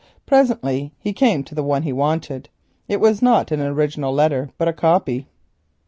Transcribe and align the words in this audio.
Presently 0.25 0.93
he 0.97 1.13
came 1.13 1.43
to 1.43 1.53
the 1.53 1.61
one 1.61 1.83
he 1.83 1.93
wanted—a 1.93 2.45
letter. 2.49 2.87
It 2.87 2.99
was 2.99 3.21
not 3.21 3.51
an 3.51 3.61
original 3.61 4.11
letter, 4.11 4.49
but 4.57 4.67
a 4.67 4.73
copy. 4.73 5.27